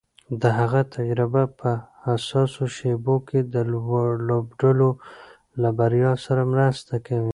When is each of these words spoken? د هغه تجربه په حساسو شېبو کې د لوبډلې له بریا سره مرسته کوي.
د 0.41 0.43
هغه 0.59 0.81
تجربه 0.95 1.43
په 1.59 1.69
حساسو 2.05 2.63
شېبو 2.75 3.15
کې 3.27 3.39
د 3.53 3.55
لوبډلې 3.71 4.89
له 5.61 5.69
بریا 5.79 6.11
سره 6.25 6.41
مرسته 6.53 6.93
کوي. 7.07 7.29